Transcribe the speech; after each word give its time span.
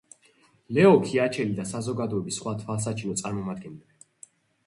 ლეო 0.77 0.93
ქიაჩელი 1.01 1.53
და 1.59 1.65
საზოგადოების 1.73 2.39
სხვა 2.41 2.53
თვალსაჩინო 2.63 3.17
წარმომადგენლები. 3.23 4.29